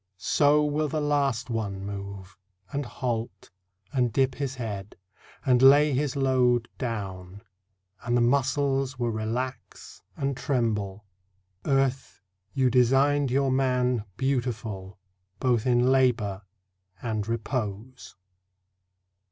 So 0.17 0.65
will 0.65 0.87
the 0.87 0.99
last 0.99 1.51
one 1.51 1.85
move, 1.85 2.35
And 2.71 2.87
halt, 2.87 3.51
and 3.93 4.11
dip 4.11 4.33
his 4.33 4.55
head, 4.55 4.95
and 5.45 5.61
lay 5.61 5.93
his 5.93 6.15
load 6.15 6.67
Down, 6.79 7.43
and 8.01 8.17
the 8.17 8.21
muscles 8.21 8.97
will 8.97 9.11
relax 9.11 10.01
and 10.17 10.35
tremble... 10.35 11.05
Earth, 11.65 12.19
you 12.51 12.71
designed 12.71 13.29
your 13.29 13.51
man 13.51 14.05
Beautiful 14.17 14.97
both 15.39 15.67
in 15.67 15.91
labour, 15.91 16.41
and 17.03 17.27
repose. 17.27 18.15